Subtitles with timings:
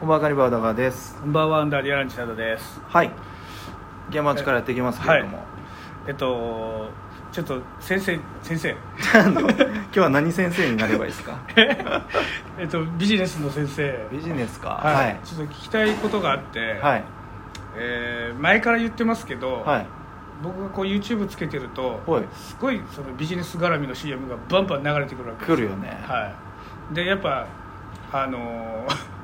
[0.00, 1.14] こんばんはガリバーダガーです。
[1.20, 2.80] こんばんはアンダーリアランチナドです。
[2.88, 3.10] はい。
[4.08, 5.40] 現場からやっていきますけれども、
[6.08, 6.88] えっと
[7.30, 8.74] ちょっと先生先生。
[9.12, 11.38] 今日は何先生になればいいですか？
[12.58, 14.08] えっとビジネスの先生。
[14.10, 14.80] ビジネスか。
[14.82, 15.20] はい、はい。
[15.22, 17.04] ちょっと聞きたいことがあって、はい。
[17.76, 19.86] えー前から言ってますけど、はい。
[20.42, 22.24] 僕がこう YouTube つけてるとはい。
[22.32, 26.02] すごいそのビジネス絡みの CM がバンバン流れてくるわけです来るよね。
[26.08, 26.32] は
[26.90, 26.94] い。
[26.94, 27.44] でやっぱ
[28.12, 29.19] あのー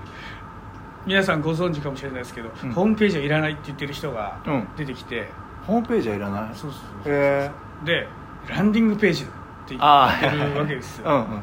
[1.07, 2.73] 皆さんご存知かもしれないですけど、うん。
[2.73, 4.69] ホームページはいらないって言ってる人がうん。
[4.77, 5.29] 出てきて、
[5.67, 6.55] ホームページはいらない？
[6.55, 7.51] そうそうそうへ
[7.85, 8.09] で
[8.49, 9.31] ランディングページって
[9.71, 11.43] 言あってるわけですよ、うんうん。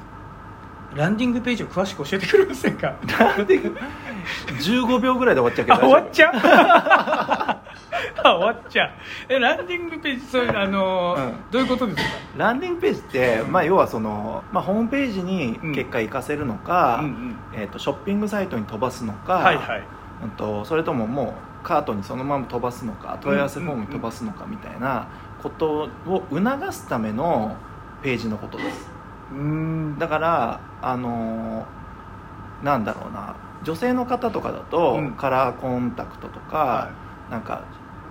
[0.95, 2.93] ランディングページを詳しく教えてくれませんか？
[3.19, 7.72] なんで15秒ぐらいで終わっちゃうけどあ終わっちゃう？
[8.23, 8.89] あ終わっちゃう。
[9.29, 11.33] えランディングページそういうあのーうん。
[11.51, 12.03] どういうことですか？
[12.37, 17.35] ランディングページって、まあ、要はその、まあ、ホームページに結果活かせるのか、うんうん。
[17.53, 19.83] えー、とショッピングサイトに飛ばすのか、はいはい。
[20.23, 25.07] うんとそれとももうカートにそのまま飛ばすのか問い合わせフォームに飛ばすのかみたいな
[25.41, 27.55] ことを促すための
[28.01, 28.91] ページのことです。
[29.31, 29.97] うーん。
[29.99, 35.11] だからあのーなんだろうな女性の方とかだと、うん。
[35.11, 36.89] カラーコンタクトとか、は
[37.29, 37.61] なんか、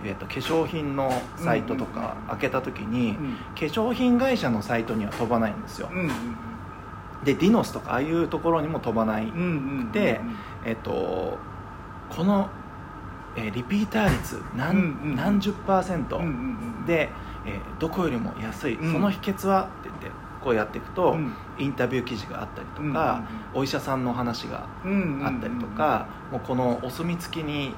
[0.05, 3.17] えー、と化粧品のサイトとか開けた時に、
[3.55, 6.11] 化粧品会社のサイトには飛ばないんですよ、うんうん
[7.25, 9.45] でディノスとかああいうところにも飛ばない、うんうんう
[9.85, 10.21] んで
[10.65, 11.39] えっと
[12.11, 12.51] この、
[13.37, 16.85] えーリピーター率何,、うんうん何十パーセント、うんうんうん。
[16.85, 17.11] で、
[17.47, 18.93] えーどこよりも安い、うん。
[18.93, 19.65] その秘訣は？
[19.65, 20.11] って言って
[20.43, 21.33] こうやっていくと、うん。
[21.59, 23.61] インタビュー記事があったりとか、うんうんうん。
[23.61, 27.73] お医者さんの話がうんうんうんあったりとか、もうこのお墨付きに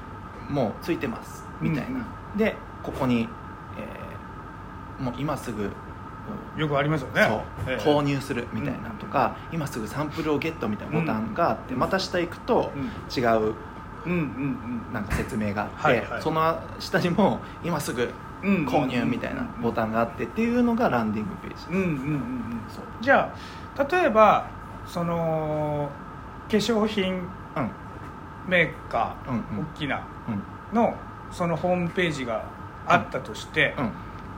[0.49, 2.37] もうついてますみたいな、うん。
[2.37, 3.27] でここに、
[3.77, 5.69] えーもう今すぐ
[6.55, 7.21] よくありますよね。
[7.67, 7.83] ええ。
[7.83, 12.83] 購入するみたいなとか、今すぐサンプルをゲットみたいなボタンがあって、うんまた下行くとうん。
[12.83, 13.53] 違う
[14.05, 16.21] うんうんなんか説明があって、はいはい。
[16.21, 18.09] その下にも今すぐ
[18.41, 22.61] うん購入みたいなボタンがあってっていうのがランディングページ、うんうんうんうん。
[22.69, 22.83] そう。
[23.01, 23.35] じゃ
[23.77, 24.47] あ例えば
[24.87, 25.89] その
[26.49, 27.69] 化粧品うん。
[28.47, 29.63] メーカー、うんうん。
[29.63, 30.75] 大きなうん。
[30.75, 30.95] の
[31.31, 32.45] そのホームページが
[32.87, 33.91] あったとして、うん。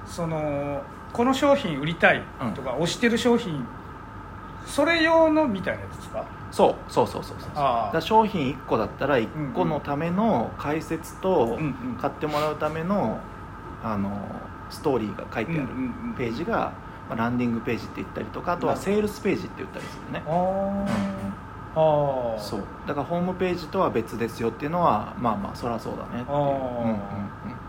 [0.05, 0.81] その
[1.13, 2.21] この商品売りたい
[2.55, 3.65] とか、推してる商品
[4.65, 6.25] それ用のみたいなやつですか？
[6.51, 6.91] そう。
[6.91, 7.53] そうそうそうそう。
[7.55, 11.97] だ商品1個だったら1個のための解説とうんうん。
[11.99, 13.19] 買ってもらうための
[13.83, 14.11] あの
[14.69, 16.73] ストーリーが書いてあるうんうんうんページが、
[17.09, 20.23] まあ、ランディングページって言ったりとかあとはセールスページって言ったりするね。
[20.25, 22.39] あー、あー。
[22.39, 22.63] そう。
[22.88, 26.25] だからホームページとは別ですよっていうのはまあまあそりゃそうだねっていう。
[26.29, 26.33] あー。
[26.33, 27.00] うんうんうん。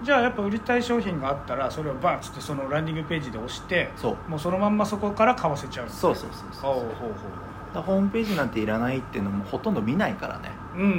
[0.03, 4.31] じゃあやっぱ売りたい商品があったらそれをバンっつってそのランディングページで押してそう。
[4.31, 5.89] もうそのまんまそこから買わせちゃう。
[5.89, 6.85] そうそうそうそうほう
[7.75, 10.91] だホームページなんていらないっていうのもほとんど見ないからね、ううんうん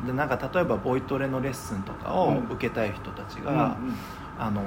[0.00, 0.06] うん。
[0.06, 2.38] でなんか例えばボイトレのレッスンとかをうん。
[2.50, 3.94] 受けたい人たちが、うん
[4.40, 4.62] あの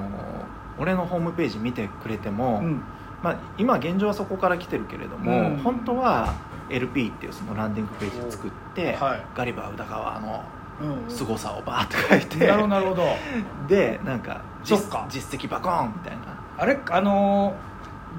[0.80, 2.82] 俺のホームページ見てくれても、うんうん。
[3.22, 5.58] まあ、今現状はそこから来てるけれども、うん。
[5.58, 6.34] 本当は
[6.72, 9.26] LP っていうそのランディングページを作って、はい。
[9.36, 10.44] ガリバー宇田川の
[10.82, 13.04] うん凄さをバーッと書いて、なるほどなるほど。
[13.68, 16.20] でなんか実績バコーンみたいな。
[16.58, 17.72] あれあのー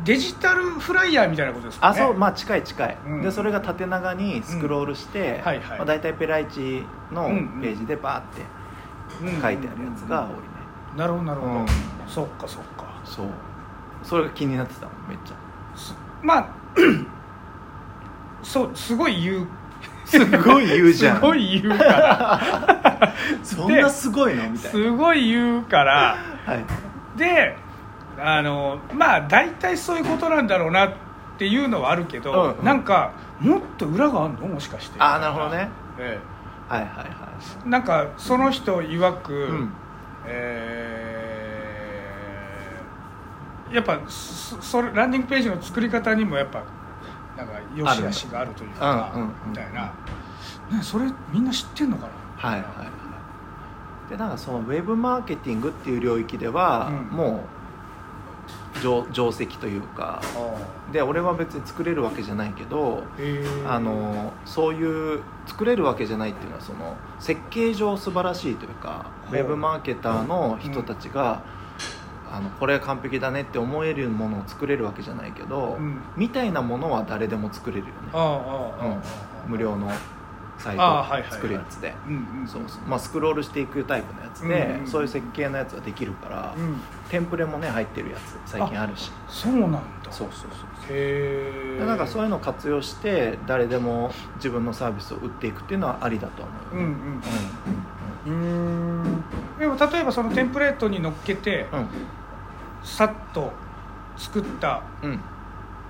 [0.04, 2.00] デジタルフライヤーみたいなことですかね。
[2.00, 3.22] あそうまあ近い近い、うん。
[3.22, 5.78] でそれが縦長にスクロールして、はいはい。
[5.78, 7.60] まあ、大体ペライチのうんうん。
[7.60, 8.42] ページでバーって
[9.22, 9.42] うん。
[9.42, 10.34] 書いてあるやつが多いね、
[10.96, 11.66] なるほどなるほど、うん。
[12.08, 12.84] そっかそっか。
[13.04, 13.26] そう。
[14.02, 15.78] それが気になってたもんめっちゃ。
[15.78, 16.46] すまあ
[18.52, 19.46] そうすごい言う。
[20.04, 21.16] すごい言うじゃん。
[21.16, 22.40] すごい言うから。
[23.42, 24.42] そんなすごいの？
[24.50, 24.70] みたいな。
[24.70, 26.16] すごい言うから。
[26.44, 26.64] はい。
[27.16, 27.56] で
[28.22, 30.90] あのまあ大体そういうことなんだろうなっ
[31.38, 32.64] ていうのはあるけど、うんうん。
[32.64, 34.48] なんかもっと裏があるの？
[34.48, 35.00] もしかして。
[35.00, 35.70] ああなるほどね。
[35.98, 36.18] え
[36.68, 37.06] はいはいはい
[37.66, 39.72] えなんかその人曰く、うん。
[40.26, 41.02] えー
[43.74, 46.62] やっぱそそれランディングページの作り方にもやっぱ
[47.36, 49.34] なんか良し悪しがあるというかうんうんうん。
[49.50, 49.92] みたいな、
[50.70, 52.12] ね、それみんな知ってんのかな？
[52.36, 54.10] はいはいはい。
[54.10, 57.16] でなんかそのウェブマーケティングっていう領域では、うん。
[57.16, 57.44] も
[58.76, 60.20] う定定石というか。
[60.22, 63.04] あで俺は別に作れるわけじゃないけど
[63.66, 71.42] あのそういう作れるわけじゃないっていうのはその設計上素晴らしいというかウェブマーケターの人たちが、
[72.32, 76.00] あのこれは完璧だねって思えるものを作れるわけじゃないけど、うん。
[76.16, 77.92] みたいなものは誰でも作れるよね、
[79.46, 79.50] うん。
[79.50, 79.90] 無料の
[80.56, 82.48] サイト作るやつで、うんうん。
[82.48, 82.88] そうそう。
[82.88, 84.86] まあ、スクロールしていくタイプのやつで、うんうん。
[84.86, 86.80] そういう設計のやつができるから、うん。
[87.10, 89.12] テンプレもね入ってるやつ最近あるし。
[89.28, 89.80] そうなんだ。
[90.10, 90.88] そうそうそう。
[90.88, 91.84] へえ。
[91.84, 96.94] んかそういうのを活用して誰でも自分のサービスを売っていくっていうのはありだと思うよね、
[98.26, 98.42] うんうん。
[98.42, 99.24] うーん。
[99.58, 101.88] でも例えばそのテンプレートに乗っけてうん
[102.82, 103.52] さっと
[104.16, 105.20] 作ったうん。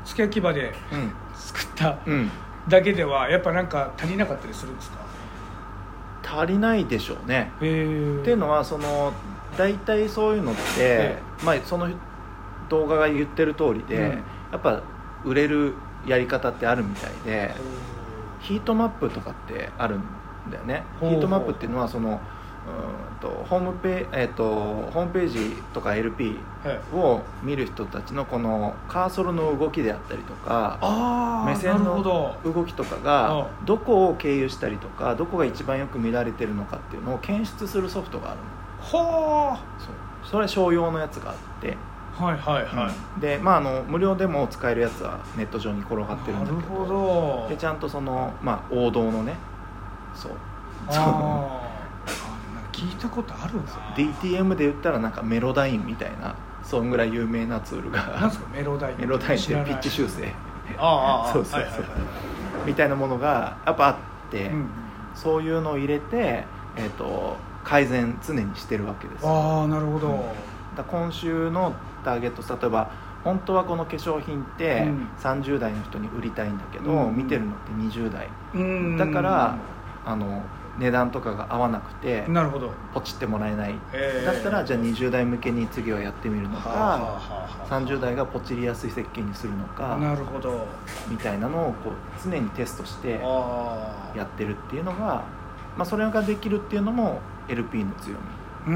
[0.05, 1.13] 付け焼き場でうん。
[1.35, 2.13] 作ったうん。
[2.13, 2.31] うん
[2.69, 4.99] だけではやっぱなんか足りなかったりするんですか？
[6.23, 7.51] 足りないでしょうね。
[7.61, 9.13] へえっていうのはその
[9.59, 11.89] 大体そういうのって、えまあ、その
[12.69, 14.03] 動画が言ってる通りで、うん。
[14.53, 14.81] やっぱ
[15.25, 15.75] 売れる
[16.07, 17.53] やり方ってあるみたいで
[18.39, 20.05] ヒートマップとかってあるん
[20.49, 20.85] だよね。
[21.01, 21.19] ヒほうほう。
[21.19, 22.21] ートマップっていうのはその
[22.67, 24.45] うーんとホームペ,、えー、と
[24.93, 26.81] ホームページとか LP はい。
[26.95, 32.03] を見る人たちのこのカーソルの動きであったりとかああ目線の
[32.45, 38.45] 動きとかあがどこを経由したりとかどこが一番よく見られてるのかっていうのを検出するソフトがあるの。
[38.83, 39.91] はそう。
[40.25, 41.77] それは商用のやつがあって、
[42.19, 46.57] あはいはいはい、でまああの無料でも使えるやつはネット上に転がってるんだけど。
[46.57, 47.49] なるほど。
[47.49, 49.35] でちゃんとその、まあ、王道のね。
[50.15, 50.33] そう。
[50.89, 50.97] あー。
[50.97, 51.62] あなんか
[52.83, 53.63] 聞いたことあるな
[53.97, 58.03] DTM で言ったらなんかメロダインみたいなそんぐらい有名なツールが。
[58.21, 58.49] なんですか？
[58.53, 58.99] メロダイン？
[58.99, 60.33] メロダインってピッチ修正。
[60.79, 61.81] ああそうそうそうはいはい。
[61.81, 61.89] はい
[62.67, 63.97] みたいなものがやっぱあっ
[64.31, 64.67] て、うん
[65.15, 66.45] そういうのを入れて、
[66.75, 70.09] えー、と改善常にしてるわけですああなるほど、
[70.75, 72.91] だから今週のターゲット例えば
[73.23, 75.09] 本当はこの化粧品ってうん。
[75.21, 77.17] 30代の人に売りたいんだけど、うん。
[77.17, 78.29] 見てるのって20代。
[78.55, 78.97] うん。
[78.97, 79.57] だから
[80.07, 80.43] あの
[80.79, 82.71] 値段とかが合わなくてなるほど。
[82.95, 83.75] ポチってもらえない。
[83.93, 84.25] えー。
[84.25, 90.67] だったらじゃあ20代向けに次はやってみるのはあはあかはあ30代がポチりやすい設計にするのかなるほど。
[91.09, 93.21] みたいなのをこう常にテストして
[94.17, 95.25] やってるっていうのが、
[95.77, 98.17] まあ、それができるっていうのも LP の強
[98.67, 98.75] み。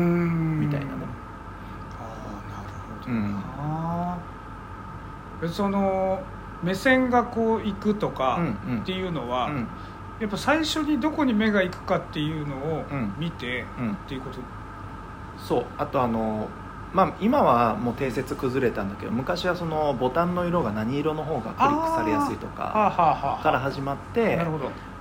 [0.67, 0.93] みたいなね。
[1.99, 2.69] ああなる
[3.01, 4.19] ほどな、
[5.45, 6.21] えその
[6.63, 8.81] 目線がこう行くとかうんうん。
[8.83, 9.69] っていうのは、うん
[10.21, 13.15] やっぱ最初にどこに目が行くかっていうのをうん。
[13.19, 13.93] 見てうん。
[13.93, 14.39] っていうこと、
[15.39, 15.65] そう。
[15.79, 16.49] あとあの
[16.93, 24.39] まあ今はもう定説崩れたんだけど昔はそのボタンの色が何色の方がクリックされやすいとはあかから始まって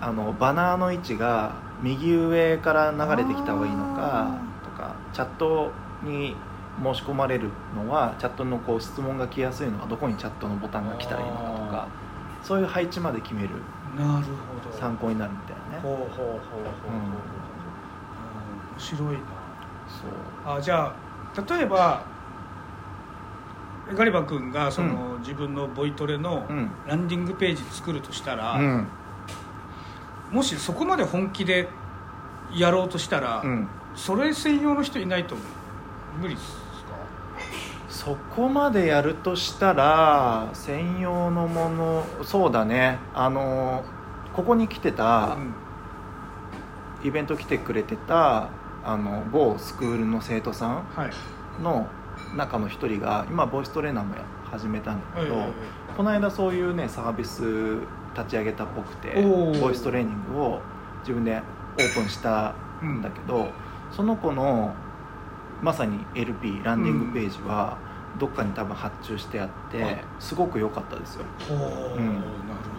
[0.02, 5.72] あのバナーの位置が右上から流れてきた方がいいのかとかチャット
[6.04, 6.36] に
[6.84, 11.88] 申し込まれるのはチャットのこう質問が来やすいのはどこにチャットのボタンが来たらいいのかとか
[12.44, 13.50] そういう配置まで決める
[13.96, 14.78] なるほど。
[14.78, 15.82] 参考になるみたいなね。
[15.82, 16.36] ほうほうほうほうほう。
[16.36, 17.00] ほう、
[18.74, 19.20] 面白いな。
[19.88, 20.58] そう。
[20.58, 22.04] あじゃあ例えば
[23.94, 26.72] ガリバ君がその、自分のボイトレのうん。
[26.88, 28.88] ランディングページ作るとしたら、うん。
[30.32, 31.70] もしそこまで本気で
[32.52, 33.68] やろうとしたら、うん。
[33.96, 35.36] それ専用の人いないと
[36.20, 36.58] 無理です。
[36.58, 36.65] か
[38.06, 43.00] そこまでやるとしたら専用のものそうだね。
[43.16, 43.84] あの
[44.36, 47.08] ここに来てた、うん。
[47.08, 48.50] イベント来てくれてた
[48.84, 51.64] あの某スクールの生徒さんはい。
[51.64, 51.88] の
[52.36, 54.22] 中の一人が今ボイストレーナーもや
[54.52, 55.52] 始めたんだけど、え
[55.98, 57.80] この間そういうねサービス
[58.16, 59.20] 立ち上げたっぽくて
[59.60, 60.62] ボイストレーニングを
[61.00, 61.42] 自分で
[61.78, 62.54] オープンした
[62.84, 63.50] んだけど、
[63.92, 64.76] その子の
[65.64, 67.78] まさに LP ランディングページは
[68.20, 70.04] どっかに多分発注してあって、はい。
[70.20, 71.26] すごく良かったですよ。
[71.98, 72.24] うん。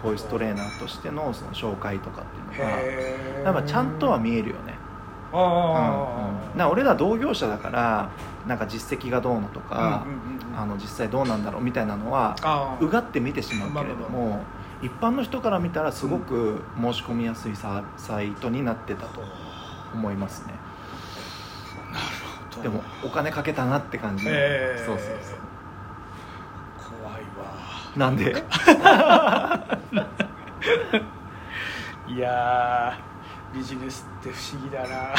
[0.03, 2.83] ボイストレーナーとしてのその紹介とかっていうのがへ
[3.39, 4.75] えやっぱちゃんとは見えるよね。
[5.33, 8.09] ああ、うんうんな俺ら同業者だから
[8.47, 10.05] なんか実績がどうのとか、
[10.55, 14.43] あの実際どうなんだろうみたいなのはあうがって見てしまうけれども、
[14.81, 19.21] 一般の人から見たらすごく申し込みやすいササイトになってたと
[19.93, 20.53] 思いますね
[22.63, 24.85] でもお金かけたなって感じの、えー。
[24.85, 25.37] そうそうそう。
[27.01, 27.27] 怖いわ。
[27.95, 28.31] なんで？
[32.07, 35.13] いやービジネスって不思議だな。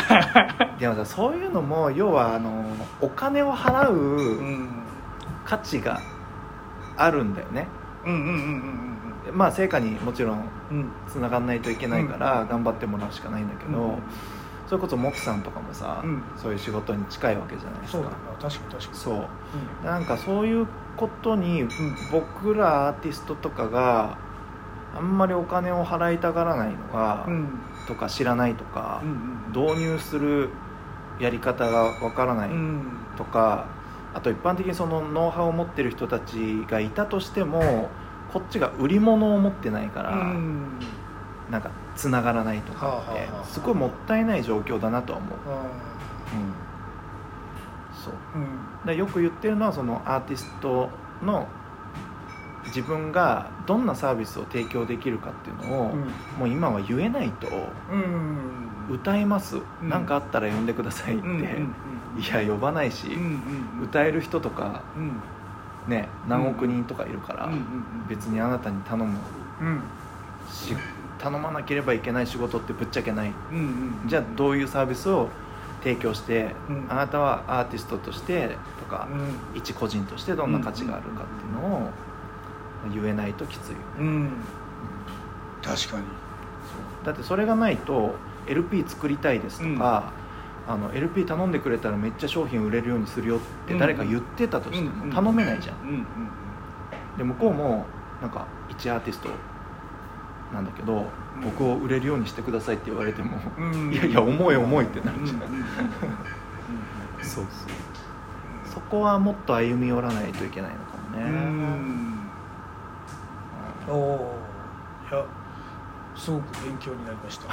[0.79, 2.65] でもさそういうのも要はあの
[3.01, 4.69] お金を払ううん
[5.45, 6.01] 価値が
[6.97, 7.67] あるんだよね、
[8.05, 8.13] うん。
[8.13, 8.27] うんうん
[9.31, 10.77] うんまあ成果にもちろんうん。
[10.79, 12.49] うんつながんないといけないからうん。
[12.49, 14.03] 頑張ってもらうしかないんだけど、うん
[14.69, 16.23] それこそモクさんとかもさ、うん。
[16.37, 17.99] そういう仕事に近いわけじゃないですか。
[17.99, 18.05] そう
[18.41, 18.99] 確かに確かに。
[18.99, 19.29] そ
[19.83, 19.87] う。
[19.87, 21.67] なんかそういうことに
[22.13, 24.19] 僕らアーティストとかが
[24.95, 27.35] あんまりお金を払いたがらないのが、うん。
[27.35, 27.49] うん
[27.89, 29.39] とか知らないとかう、ん。
[29.59, 30.51] 導入する
[31.19, 32.83] やり方がわからないうん。
[33.17, 33.65] とか、
[34.13, 37.89] あと一般的にそのノウハウを持ってる人たちがいたとしても
[38.31, 40.67] こっちが売り物を持ってないから、うん。
[41.51, 46.55] なんかつながらないとかってすごいもったいない状況だなとは思う、あうん、
[47.93, 48.95] そう。
[48.95, 50.91] よく言ってるのはそのアーティスト
[51.23, 51.49] の
[52.67, 56.01] 自分がどんなサービスを提供できるかっていうのを、うん。
[56.39, 57.49] もう今は言えないと
[57.91, 59.57] うん歌います。
[59.57, 59.89] うん。
[59.89, 61.75] 何、かあったら呼んでくださいって、うんうんうん
[62.19, 63.21] いや呼ばないし、うんうん
[63.81, 63.85] うん。
[63.85, 65.21] 歌える人とかうん。
[65.89, 67.49] ね何億人とかいるから、
[68.09, 69.19] 別にあなたに頼む
[69.61, 69.83] うん。
[70.49, 70.75] し
[71.19, 73.33] 頼まなければいけない仕事ってぶっちゃけない。
[73.53, 73.61] うんう
[74.07, 74.09] ん。
[74.09, 75.29] じゃあどういうサービスを
[75.83, 76.87] 提供して、うん。
[76.89, 79.59] あなたはアーティストとしてとか、うん。
[79.59, 81.91] 一個人としてどんな価値があるかっていうのを
[82.93, 83.85] 言えないときついよね。
[83.99, 84.31] うん。
[85.63, 86.05] 確かに。
[87.05, 88.15] だってそれがないと
[88.47, 90.13] LP 作りたいですとか、
[90.67, 96.07] あの LP 頼んでくれたらめっちゃ商品売れるようにするよって誰か言ってたとしても頼めないじゃん、うんうん。
[97.17, 97.87] で向こうも
[98.21, 99.31] なんか一アーティスト
[100.53, 101.07] なんだけど、
[101.43, 103.39] 僕を売れるようにしてくださいって言われても、
[103.93, 105.45] いやいや重い重いってなるじゃん、そう
[107.23, 107.45] そう。
[108.65, 112.31] そこはもっと歩み寄らないといけないのかもね、うん。
[113.89, 114.39] おお
[115.11, 115.25] いや
[116.17, 117.49] すごく勉強になりました。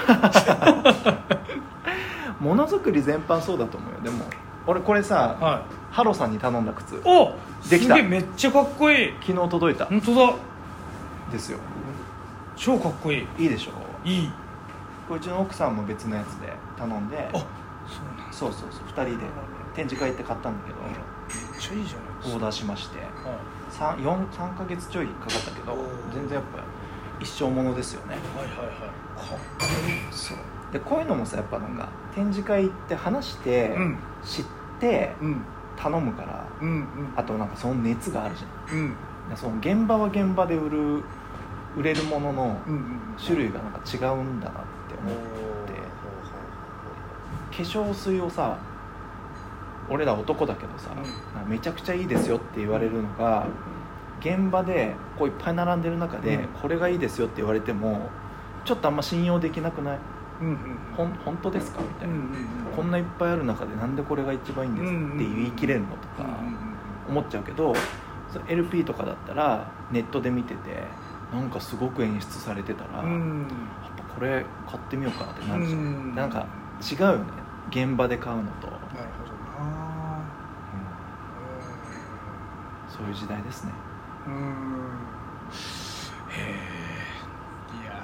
[2.39, 3.99] ものづくり全般そうだと思うよ。
[4.01, 4.25] でも
[4.67, 6.95] 俺これさ、はハロさんに頼んだ靴。
[6.95, 7.33] いお
[7.69, 7.95] できた。
[7.95, 9.13] すげえめっちゃかっこいい。
[9.21, 9.85] 昨日届いた。
[9.85, 10.33] 本当だ。
[11.31, 11.59] ですよ
[12.55, 13.43] 超かっこいい。
[13.43, 13.71] いいでしょ？
[14.07, 14.31] いい。
[15.09, 17.29] うちの奥さんも別のやつで頼んで。
[17.33, 17.39] あそ
[18.01, 18.33] うなんだ。
[18.33, 18.87] そうそうそう。
[18.87, 19.25] 2人で。
[19.75, 20.79] 展示会行って買ったんだけど。
[20.81, 20.91] め
[21.57, 22.35] っちゃいいじゃないですか。
[22.35, 22.99] オーダーしまして。
[22.99, 23.39] は
[23.71, 25.75] 3, 4 3ヶ月ちょいかかったけど
[26.13, 26.63] 全然やっぱ
[27.19, 28.15] 一生ものですよね。
[28.15, 28.77] いはいはいはい。
[28.77, 29.65] かっこ
[30.11, 30.37] そう
[30.71, 33.97] でこういうのもさやっぱなんか展示会行って話して、いいうん。
[34.23, 34.45] 知っ
[34.79, 35.41] てうん。
[35.75, 36.87] 頼むからうんうん。
[37.17, 38.77] あとなんかその熱があるじゃん。
[38.77, 38.89] うん。
[39.29, 41.03] でその現場は現場で売る
[41.77, 42.57] 売れるものの
[43.23, 45.13] 種類がなんか違うんだなって思っ
[45.67, 45.75] て。
[47.51, 48.57] 化粧水をさ
[49.89, 50.89] 俺ら男だけどさ、
[51.47, 53.47] めちゃくちゃいいですよって言われるのが
[54.19, 56.47] 現場でこういっぱい並んでる中で、うん。
[56.61, 58.09] これがいいですよって言われても
[58.65, 59.99] ちょっとあんま信用できなくない？
[60.41, 60.57] うんうん
[60.97, 61.81] ほん本当ですか？
[61.81, 62.27] みたいな、うんうん
[62.75, 66.25] こんないっぱいある中でなんでこれが一番いいんですって言い切れるのとか
[67.07, 67.73] 思っちゃうけど
[68.49, 70.83] LP とかだったらネットで見てて
[71.33, 73.47] なんかすごく演出されてたら、やっうん
[73.97, 76.15] ぱこれ買ってみようかなってなるじゃん、うん。
[76.15, 76.45] なんか
[76.81, 77.23] 違うよね
[77.69, 78.79] 現場で買うのと、なる
[79.19, 79.31] ほど
[79.65, 80.21] な。
[82.87, 83.71] そういう時代ですね。
[84.27, 84.33] うん。
[84.33, 84.41] うん
[86.29, 86.43] へえ。
[87.81, 88.03] いや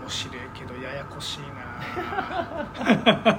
[0.00, 3.36] 面白いけどややこしいな。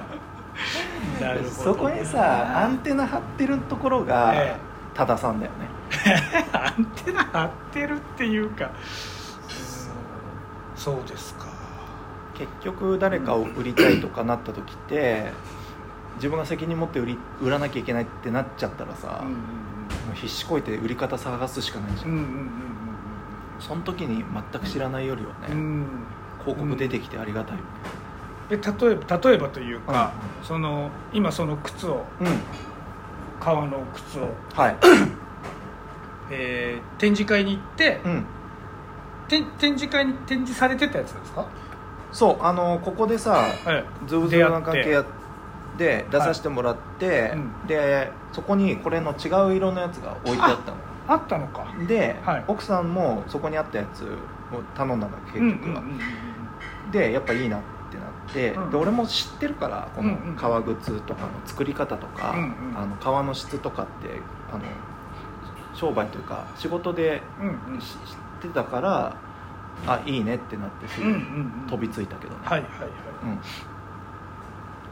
[1.20, 4.56] なるほどそこにさアンテナ張ってるところがえ。
[4.94, 5.68] 多田さんだよね、
[6.52, 8.70] アンテナ張ってるっていうか。
[10.76, 11.46] そうですか。
[12.34, 15.32] 結局誰かを売りたいとかなった時って
[16.16, 19.32] 自分が責任持って売り売らなきゃいけないってなっちゃったらさ、うん
[20.06, 22.50] もう必死こいて売り方探すしかないじゃん、うんうんうん
[23.58, 25.58] その時に全く知らないよりはね、うん。
[25.58, 25.86] うん
[26.44, 27.58] 広告出てきてありがたい
[28.50, 30.46] え例えば例えばというか、うん。
[30.46, 32.26] その今その靴をうん。
[33.40, 34.76] 革の靴を、はい
[36.30, 38.24] えー展示会に行って、うん。
[39.28, 41.46] て展示会に展示されてたやつですか？
[42.12, 45.04] そうあのここでさはいズブズブな関係や
[45.76, 47.66] で出させてもらって、うん。
[47.66, 50.76] でそこにこれの違う色のやつが置いてあったの。
[51.06, 51.66] あったのか。
[51.86, 52.44] で、はい。
[52.48, 54.08] 奥さんもそこにあったやつを
[54.74, 55.82] 頼んだんだ結局は、
[56.90, 58.70] でやっぱいいなってなって、うん。
[58.70, 62.44] で俺も知ってるからこの革靴とかの作り方とか、うんう
[62.74, 62.78] ん。
[62.78, 64.20] あの革の質とかって
[64.52, 64.64] あの
[65.78, 67.22] 商売というか仕事で
[68.40, 69.16] 知ってたから
[69.86, 71.14] あいいねってなってすぐ
[71.68, 72.90] 飛びついたけどね、はいはいはい、
[73.24, 73.40] うん。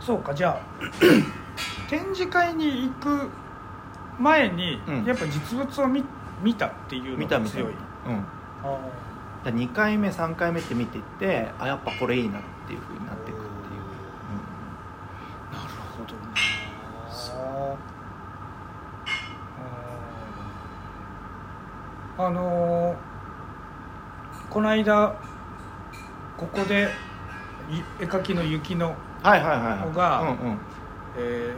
[0.01, 0.61] そうかじゃあ
[1.91, 3.29] 展示会に行く
[4.21, 5.05] 前に、うん。
[5.05, 6.05] やっぱ実物を見
[6.43, 7.57] 見たっていうの見た見た。
[7.59, 7.75] が強い。
[8.07, 8.25] うん。
[8.63, 8.79] あ
[9.45, 16.21] だ2回目3回目って見ていってあやっぱこれいいなっていうふうになっていくっていう、ーなるほどね
[17.11, 17.77] そ
[22.19, 22.97] あのー
[24.51, 25.15] この間
[26.39, 26.89] ここで
[27.69, 29.79] い絵描きの雪の、うん、はいはいはいはい。
[29.81, 30.37] のが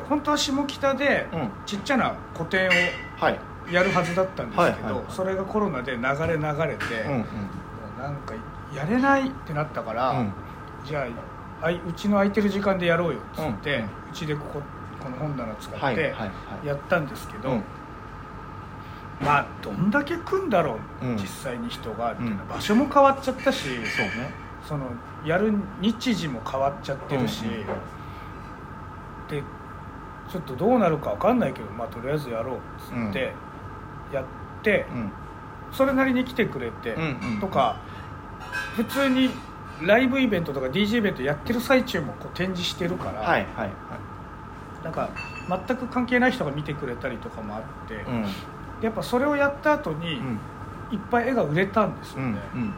[0.09, 1.51] 本当は下北でうん。
[1.67, 2.71] ちっちゃな個展を
[3.19, 3.39] はい。
[3.71, 5.05] やるはずだったんですけど、はいはいはい。
[5.11, 7.19] それがコロナで流れ流れて、うんうん。
[7.19, 7.25] も
[7.99, 8.35] うなんか
[8.75, 10.33] やれないってなったから、うん。
[10.85, 11.07] じゃ
[11.63, 14.63] ああいうちの空いてる時間でやろうよっつって、ううんちでここ
[15.03, 16.27] この本棚使ってはいはいは
[16.65, 16.67] い。
[16.67, 17.63] やったんですけど、うん
[19.21, 21.17] まあどんだけ来んだろう、うん。
[21.17, 22.49] 実際に人がみたいな、うん。
[22.49, 24.33] 場所も変わっちゃったし、そうね。
[24.67, 24.87] その
[25.25, 27.45] やる日時も変わっちゃってるし、
[29.29, 29.43] で
[30.31, 33.33] ちょっとどうなるか分かんないけどまあとりあえずやろうっつって
[34.13, 34.25] やっ
[34.63, 35.11] て、うん。
[35.73, 36.97] それなりに来てくれて、
[37.41, 37.77] とか
[38.75, 39.31] 普通に
[39.83, 43.71] ライブイベントとか DJ イベントやってる最中もこう展示してるから、はいはいはい。
[44.83, 45.11] なんか
[45.67, 48.05] 全く関係ない人が見てくれたりとかもあって、
[48.81, 50.39] やっぱそれをやった後にうん。
[50.91, 52.41] いっぱい絵が売れたんですようんね。
[52.55, 52.73] うん。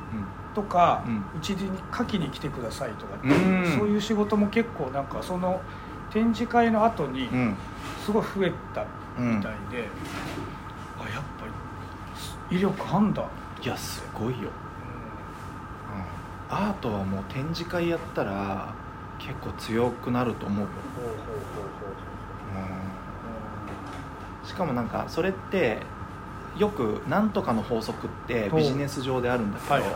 [0.55, 1.25] とかうん。
[1.37, 3.79] うち、に書きに来てくださいとかってうん。
[3.79, 5.61] そういう仕事も結構なんかその
[6.11, 7.57] 展示会の後にうん。
[8.05, 8.85] すごい増えた
[9.19, 9.89] うんみたいで、
[10.99, 11.47] あやっぱ
[12.51, 13.23] り威力あんだ、
[13.63, 14.49] いやすごいよ。
[14.49, 14.53] う
[16.53, 18.75] アートはもう展示会やったら
[19.19, 23.01] 結構強くなると思うよ、ん、ほうほうほうほう
[24.45, 25.79] しかもなんかそれって
[26.57, 29.93] よくなんとかの法則ってビジネス上であるんだけど、はいはい。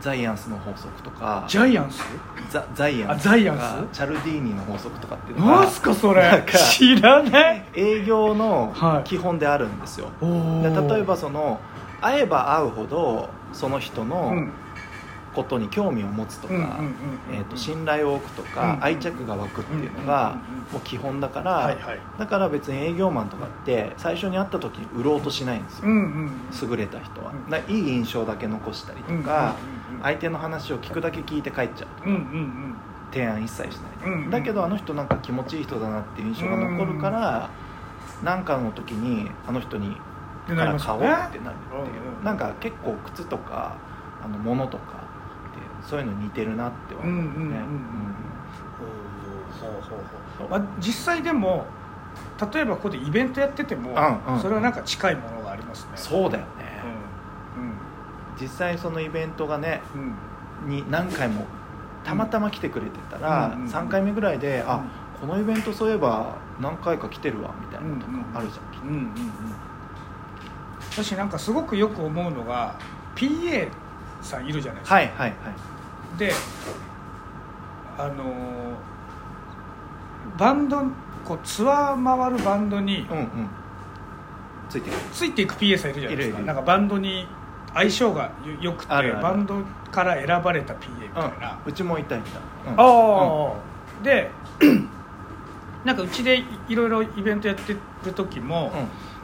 [0.00, 2.02] ザイアンスの法則とかジャイアンス？
[2.50, 3.96] ザザイアンスあザイアンス？
[3.96, 6.20] チャルディーニの法則とかっていうのがかそれ。
[6.22, 11.58] なんか知らない営業のはい基本であるんですよ、おでー例えばその
[12.02, 14.52] 会えば会うほどその人うのん
[15.34, 16.80] ことに興味を持つとか、
[17.54, 21.98] 信頼を置くとか、うん愛着が湧くっていうのがうんうんうんもう基本だから、はいはい。
[22.18, 26.30] だから別に営業マンとかって最初に会った時に売ろうとしないんですよ、うんうん
[26.70, 27.32] 優れた人は、
[27.68, 30.02] いい印象だけ残したりとか、うんうんうんうん。
[30.02, 32.74] 相手の話を聞くだけ聞いて帰っちゃううんうんうん。
[33.12, 34.30] 提案一切しない、うんうん。
[34.30, 37.50] だけどあの人なんか気持ちいい人だなっていう印象が残るから
[38.22, 39.96] 何、かの時にあの人に
[40.48, 42.24] から買おうってなるっていう、うんうん。
[42.24, 43.76] なんか結構靴とか
[44.24, 45.03] あの物とか
[45.88, 47.58] そういうの似てるなって思うね、
[50.78, 51.66] 実際でも
[52.52, 55.90] 例えばここでイベントやってても、うんうんそれはなんか近いものがありますね。
[55.94, 56.82] そうだよね、
[58.38, 60.04] う実際そのイベントがねんうん。
[60.04, 60.14] うん
[60.68, 61.44] に何回も
[62.04, 64.82] たまたま来てくれてたら、うんうん3回目ぐらいで、あ
[65.20, 68.86] このイベントそういえば何回か来てるわみたいなのとかあるじゃん、きっと。
[68.86, 69.10] うんうんうん。
[70.90, 72.76] 私なんかすごくよく思うのが
[73.16, 73.68] PA
[74.22, 75.34] さんいるじゃないですか、はいはいはい
[76.18, 76.32] で
[77.98, 78.94] あのー
[80.36, 80.82] バンド
[81.24, 83.48] こうツアー回るバンドにうんうん。
[84.68, 84.96] ついてる。
[85.12, 86.42] ついていく PA さんいるじゃないですか。
[86.42, 87.26] なんかバンドに
[87.72, 92.80] 相性がよよくてバンドから選ばれた PA みたいな、うん、うちもいたいた、うん。
[92.80, 93.52] あ
[94.00, 94.30] あ、で
[95.84, 97.74] なんかうちでいいろいろイベントやって
[98.04, 98.72] る時も、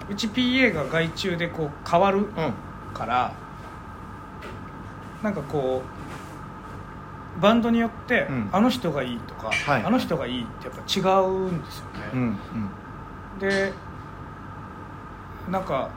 [0.09, 2.53] うち PA が外注でこう変わるうんうん。
[2.95, 3.33] から
[5.23, 6.01] なんかこう
[7.39, 8.49] バンドによって、うん。
[8.53, 9.85] あの人がいいとか、はい。
[9.85, 13.39] あの人がいいってやっぱ違うんですよね、うんうん。
[13.39, 13.73] で
[15.49, 15.91] なんか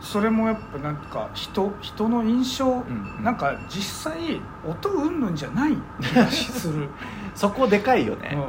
[0.00, 6.88] それもやっぱなんか人人の印象、んなんか実際音うんぬんじゃない気がする、
[7.34, 8.30] そこでかいよね。
[8.32, 8.40] うん。
[8.40, 8.44] う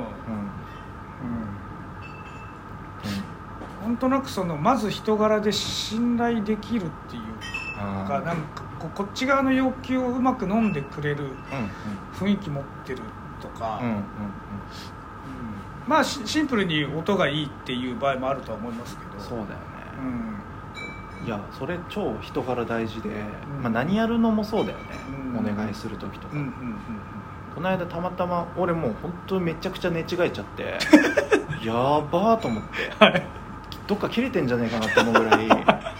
[3.89, 3.91] ん。
[3.91, 3.97] なん。
[3.97, 7.23] となくそのまず人柄で信頼できるっていう
[7.81, 8.07] あー。
[8.07, 11.31] かなんかここっち側の要求をうまく飲んでくれるうん
[12.13, 13.01] 雰囲気持ってる
[13.41, 13.81] とか、
[15.87, 19.19] まあシシンプルに音がいいっていう場合もあるとは思いますけど。
[19.19, 19.55] そうだよね、
[21.21, 21.27] うん。
[21.27, 23.13] いやそれ超人柄大事で、ん。
[23.61, 24.85] まあ、何やるのもそうだよね、
[25.33, 25.39] うん。
[25.39, 26.35] お願いする時とか、
[27.55, 30.77] この間たまたま俺もう本当にめちゃくちゃ寝違えちゃって
[31.65, 33.23] やばーと思って、はい。
[33.87, 35.47] どっか切れてんじゃねえかなって思うぐらい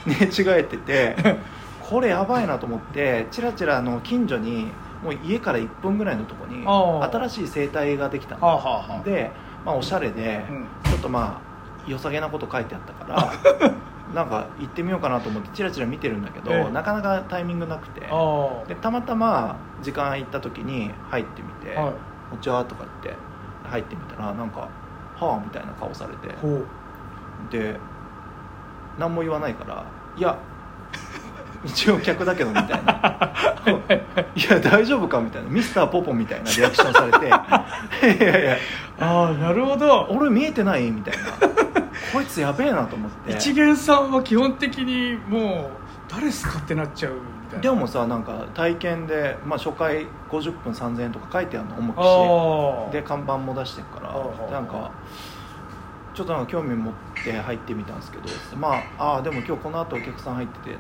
[0.06, 1.16] 寝違えてて
[1.92, 4.68] これやばいなと思ってチラチラあの近所に
[5.04, 9.30] もう家から1分ぐらいのとこに新しい整体ができたはあので、
[9.66, 10.68] まあ、おしゃれで、うん。
[10.90, 13.74] ちょっとまあ良さげなこと書いてあったから
[14.16, 16.72] なんか行ってみようかなと思ってチラチラ見てるんだけど、ええ。
[16.72, 18.08] なかなかタイミングなくて。
[18.10, 21.94] あでたまたま時間空いた時に入ってみてあはい
[22.34, 23.20] 「お茶」とか言って
[23.70, 24.70] 入ってみたらなんか
[25.20, 26.34] 「はあ」みたいな顔されて。
[27.50, 27.78] で
[28.98, 29.84] 何も言わないから
[30.16, 30.38] 「いや
[31.64, 33.32] 一応客だけど」みたいな
[34.36, 35.50] 「いや大丈夫か?」みたいな。
[35.50, 37.28] ミスターポポみたいなリアクションされて
[38.26, 38.58] 「いやいや
[39.00, 40.08] ああなるほど。
[40.10, 41.22] 俺見えてない?」みたいな。
[42.14, 43.32] こいつやべえなと思って。
[43.32, 45.70] 一元さんは基本的にも
[46.10, 47.14] う誰っすかってなっちゃう
[47.62, 51.94] でもさなんか体験で、まあ、初回50分3000円とか書いてあるの重
[52.90, 52.94] くし。
[52.94, 54.14] で看板も出してるから。
[54.52, 54.92] なんか
[56.14, 56.94] ちょっとなんか興味持っ
[57.24, 58.24] て入ってみたんですけど
[58.58, 60.80] まあああでも今日この後お客さん入っててって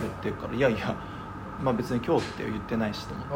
[0.00, 0.96] 言ってるからいやいや
[1.62, 3.34] まあ別に今日って言ってないしと思って。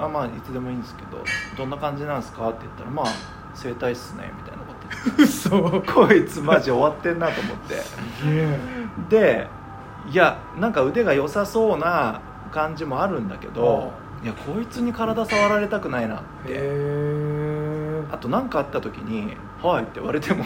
[0.00, 1.22] ああまあいつでもいいんですけど
[1.56, 3.06] どんな感じなんですかって言ったらまあ
[3.54, 5.22] 整体っすねみたいなこと言って。
[5.22, 5.92] 嘘。
[5.92, 7.74] こいつマジ終わってんなと思って。
[8.26, 8.58] え。
[9.08, 9.46] で
[10.10, 12.20] いやなんか腕が良さそうな
[12.50, 13.92] 感じもあるんだけど
[14.22, 17.43] いやこいつに体触られたくないなっへてえ
[18.10, 20.44] あと何かあった時に「はい」って言われても。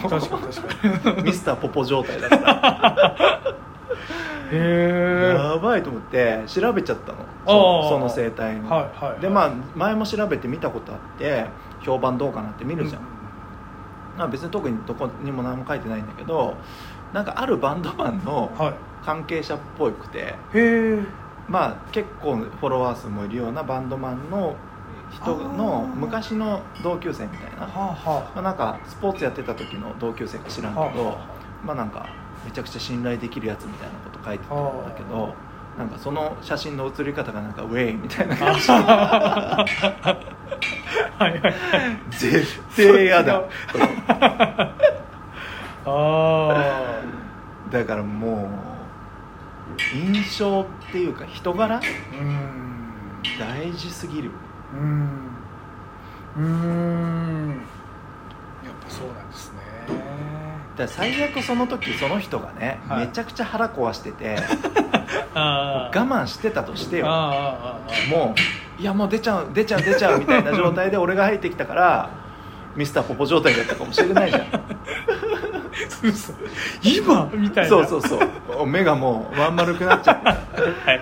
[1.23, 3.41] ミスターポポ状態だから
[4.51, 7.19] へえやばいと思って調べちゃったの。
[7.45, 9.21] そその生態の、はいはいはい。
[9.21, 11.45] でまあ前も調べて見たことあって
[11.81, 13.01] 評判どうかなって見るじゃん、
[14.17, 16.55] まあ、別に特にどこにも何も書いてないんだけど
[17.13, 18.73] なんかあるバンドマンのはい。
[19.05, 20.19] 関係者っぽくて。
[20.19, 20.99] へえ
[21.47, 24.55] まあ結構フォロワー数もいるようなバンドマンの
[25.11, 31.17] 人の昔の同級生みたいな、まあ、なんかスポーツやってた時の同級生か知らんけど、
[31.65, 32.07] まあなんか
[32.45, 35.33] めちゃくちゃ信頼できるやつみたいなこと書いてたんだけど
[35.77, 38.65] なんかその写真の写り方がなんかウェイみたいな感じ。
[38.69, 39.65] あ
[41.17, 41.53] はい はいはい。
[42.11, 43.43] 絶対嫌だ
[45.85, 47.01] あ
[47.71, 48.49] だからも
[49.95, 51.79] う印象っていうか人柄
[53.39, 54.31] 大事すぎる
[54.73, 55.09] うん。
[56.37, 57.49] うん。
[58.63, 59.59] やっぱそうなんですね。
[60.77, 63.07] だ最悪その時その人がね、はい。
[63.07, 64.37] めちゃくちゃ腹壊してて
[65.35, 67.07] あ我慢してたとしてよ。
[68.09, 68.35] も
[68.77, 72.09] ういやもう出ちゃう出ちゃう出ちゃうみたいな 状態で俺が入ってきたから
[72.75, 74.45] ミスターポポ状態だったかもしれないじゃん。
[76.03, 76.33] 嘘。
[76.81, 77.29] 今？
[77.33, 77.69] みたいな。
[77.69, 78.67] そうそうそう。
[78.67, 80.27] 目がもうまん丸くなっちゃって。
[80.85, 81.01] はい。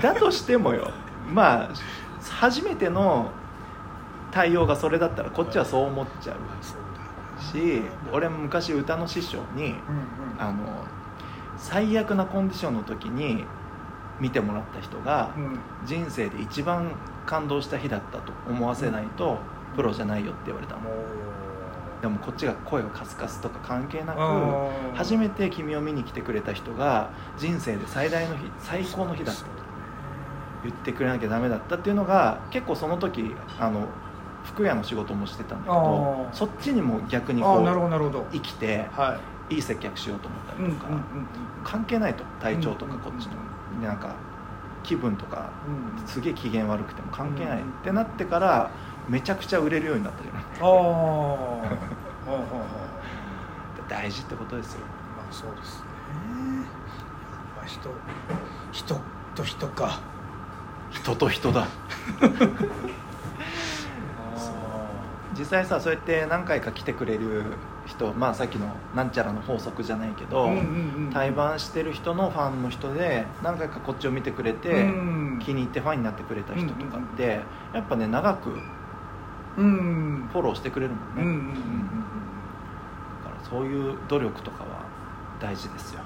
[0.00, 0.90] だとしてもよ。
[1.32, 1.68] まあ
[2.42, 3.30] 初めての
[4.32, 9.76] 対応がそれだったらこっちはそう思っちゃうし俺も昔歌の師匠に
[10.40, 10.84] あの
[11.56, 13.44] 最悪なコンディションの時に
[14.18, 15.58] 見てもらった人がうん。
[15.86, 16.90] 人生で一番
[17.26, 19.38] 感動した日だったと思わせないと
[19.76, 20.80] プロじゃないよって言われたの。
[20.80, 20.90] も
[22.00, 29.71] でもこっちが声をカスカスとか関係なくう初めて君を見に来てくれた人が人生で最大の日最高の日だったと
[30.64, 33.86] 言ってくれなきゃダメだったっていうのが結構その時あの
[34.44, 38.26] 服屋の仕事もしてたんだけどそっちにも逆にああなるほこうどなるほど。
[38.32, 39.18] 生きては
[39.50, 39.56] い。
[39.56, 40.90] い接客しようと思ったうんうんりとか、
[41.64, 43.32] 関係ないと体調とかうんこっちの、
[43.86, 44.14] なんか
[44.82, 46.00] 気分とかうん。
[46.00, 48.70] うんすげえ機嫌悪くても関係ない、うんってなってから
[49.08, 50.68] めちゃくちゃ売れるようになったじゃないああ
[52.26, 54.80] ああ大事ってことですよ。
[55.16, 56.66] まあそうですね。
[57.54, 57.90] まあ人
[58.72, 59.00] 人
[59.34, 60.00] と人か
[60.92, 61.66] 人と人だ。
[65.38, 67.44] 実際さそうやって何回か来てくれる
[67.86, 70.50] 人まあさっきのなんちゃらの法則じゃないけど、
[71.12, 75.38] 対バンしてる人のファンの人で何回かこっちを見てくれて、うん。
[75.42, 77.40] 気に入ってファンになってくれた人とかって、
[77.72, 78.50] やっぱね長く
[79.56, 81.54] うんフォローしてくれるもんね、
[83.24, 84.68] だからそういう努力とかは
[85.40, 86.00] 大事ですよ。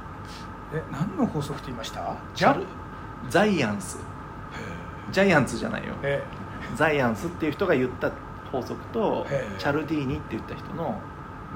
[0.72, 2.14] え何の法則って言いました？
[2.34, 2.64] チャル？
[3.28, 3.98] ザイアンス
[5.10, 5.94] ジャイアンツじゃないよ。
[6.02, 6.22] え。
[6.74, 8.10] ザイアンスっていう人が言った
[8.50, 9.58] 法則とへえ。
[9.58, 11.00] チャルディーニって言った人の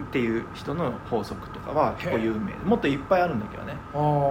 [0.08, 2.52] っていう人の法則とかは結構有名。
[2.64, 3.76] もっといっぱいあるんだけどね。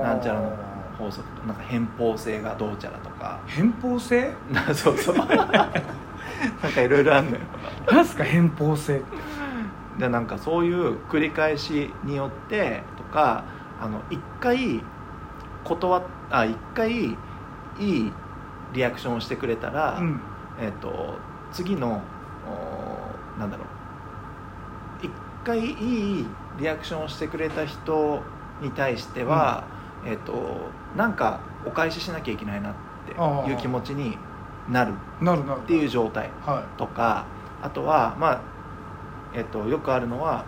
[0.04, 0.56] なんちゃらの
[0.98, 3.40] 法則となんか偏方性がどうちゃらとか。
[3.48, 4.34] 偏方性？
[4.52, 5.16] なそうそう。
[5.26, 7.38] なんかいろいろあるのよ。
[7.92, 8.98] 何すか偏方性？
[8.98, 9.06] って
[10.00, 13.44] でなんかそういう繰り返しによってとか
[13.82, 14.82] あの一回
[15.66, 17.16] 断っあ一回い
[17.80, 18.12] い
[18.74, 20.22] リアクションをしてくれたら、うん。
[20.60, 21.16] えっと
[21.52, 22.02] 次の
[23.38, 25.06] おなんだろう。
[25.06, 25.12] 一
[25.44, 26.26] 回いい
[26.60, 28.22] リアクションをしてくれた人
[28.62, 29.64] に対しては、
[30.06, 30.34] えっと
[30.96, 32.74] なんかお返ししなきゃいけないなっ
[33.46, 34.18] ていう気持ちに
[34.70, 34.94] なる。
[35.22, 37.26] なるなるっていう状態はとか
[37.62, 38.42] あとはまあ
[39.34, 40.46] えっとよくあるのは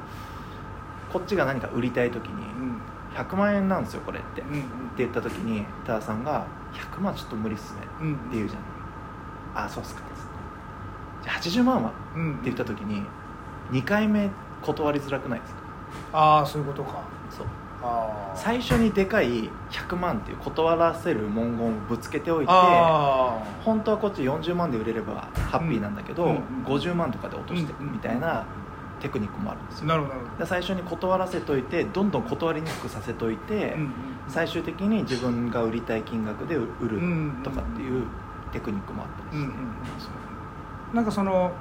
[1.12, 2.82] こっちが何か売りたい時にいうん。
[3.16, 4.64] 100万円なんですよこれって、ってうん。
[4.98, 7.82] 言った時に多田さんが「100万ちょっと無理っすね」
[8.14, 8.62] って言うじゃん
[9.66, 10.02] 「あそうっすか」
[11.24, 11.92] じゃあ80万は？
[12.16, 12.32] うん。
[12.34, 13.04] って言った時に
[13.72, 14.30] 2回目
[14.62, 15.62] 断りづらくないですか？
[16.14, 17.02] ああそういうことか。
[17.30, 17.46] そう。
[17.84, 28.46] ああ最初にでかい100万っていう断らせる文言をぶつけておいてあ本当はこっち40万で売れればハッピーなんだけど、うんうん50万とかで落としていくみたいな
[29.02, 29.86] テクニックもあるんですよ。
[29.86, 30.10] あなるほ
[30.40, 30.46] ど。
[30.46, 33.94] 最初に断らせといてどんどん断りにくくさせといて、どうんうん。
[34.28, 38.06] 最終的に自分が売りたい金額で売るうんとかっていう
[38.52, 40.96] テクニックもあったりして、うんうんうん。
[40.96, 41.52] なんかその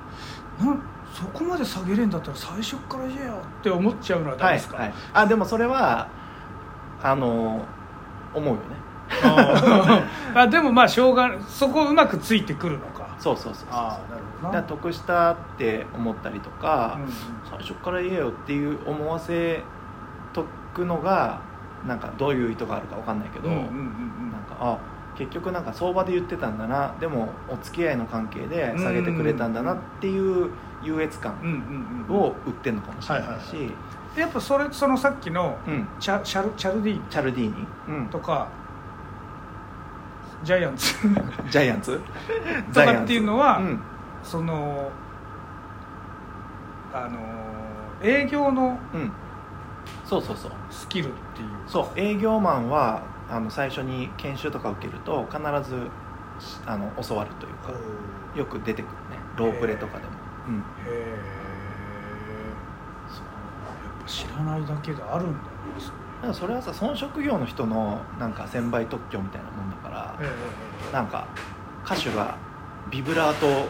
[0.59, 6.09] なんそこまで下げれんだったら最初からじゃよって思っちゃうのはダメですか、はいはい、あでもそれは
[7.03, 7.64] あの
[8.35, 8.61] 思うよね。
[10.35, 13.68] あ でもまあしょうがそこうまくついてくるのかそうそうそうそう。
[13.70, 14.61] ああなるほどな。
[14.61, 17.12] だ得したって思ったりとか、うん
[17.48, 19.62] 最初から言えよっていう思わせ
[20.33, 21.40] とくのが
[21.87, 24.78] なんかどういう意図があるかわかんないけど、うんうんうんなんかあ
[25.18, 26.94] 結局なんか相場で言ってたんだな。
[26.98, 30.50] でもお付き合いの関係で下げてくれたんだなっていう
[30.83, 33.70] 優越感うんうんうんを売ってるのかもしれないし、
[34.16, 38.48] やっぱそれそのさっきのうん、チャチャルチャルディーニチャルディーニ、うん、とか
[40.42, 40.94] ジャイアンツ。
[41.50, 42.00] ジャイアンツ？
[42.72, 43.81] とかっていうのはうん。
[44.22, 44.90] その
[46.92, 47.18] あの
[48.03, 49.12] 営業のうん、
[50.05, 50.53] そうそうそう。
[50.70, 51.48] スキルっていう。
[51.66, 51.98] そう。
[51.98, 55.90] 営業マンはあの最初に研修とか受けると必ず
[56.38, 57.72] しあの教わるというか
[58.35, 59.18] よく出てくるね。
[59.37, 60.11] ロープレとかでも、
[60.48, 61.16] うん、へえ
[63.09, 63.24] そう。
[63.85, 65.38] やっぱ知らないだけであるんだね
[66.22, 71.26] そだからそれはさその職業の人のなんか専売特許みたいなもんだから、れへなんか
[71.85, 72.37] 歌手が
[72.90, 73.68] ビブラートを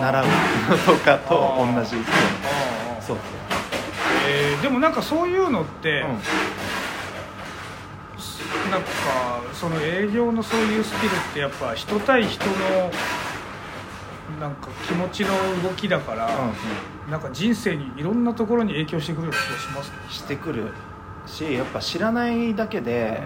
[0.00, 0.32] 習うの
[0.78, 1.96] とかと同じ。
[1.96, 2.02] よう
[3.00, 3.16] そう。
[4.28, 6.04] えーでもなんかそういうのって、
[8.16, 8.70] そう、うん。
[8.70, 8.88] なんか
[9.52, 12.90] その営業のそういうスキルってやっぱ人対人の
[14.40, 15.30] なんか気持ちの
[15.62, 16.30] 動きだから、
[17.10, 19.96] なんか人生にいろんなところに影響してくるような気がしますね。
[20.08, 20.72] してくる
[21.26, 23.22] しやっぱ知らないだけで、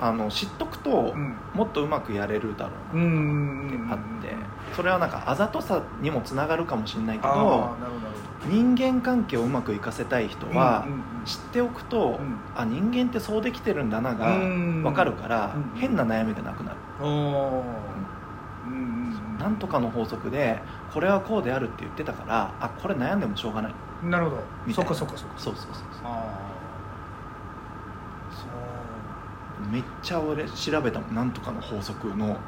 [0.00, 1.34] あの知っとくと、うん。
[1.54, 4.36] もっとうまくやれるだろううんうなんってあって。
[4.74, 7.70] それはなんかあざとさにもつながるかもしれないけど
[8.46, 11.24] 人間関係をうまくいかせたい人は、うんうんうん。
[11.24, 12.38] 知っておくと、ん。
[12.54, 14.82] あ人間ってそうできてるんだながうん。
[14.82, 16.76] 分かるから、うん変な悩みがなくなる、
[19.38, 20.60] なんとかの法則で
[20.92, 23.72] これはこうであるって言ってたからあこれ悩んでもしょうがない。
[24.02, 24.30] うんなるほ
[24.66, 24.72] ど。
[24.74, 25.34] そっかそっかそっか。
[25.38, 26.12] そうそうそうそああ
[28.30, 28.44] そ
[29.64, 31.14] ううめっちゃ俺調べたもん。
[31.14, 32.38] なんとかの法則の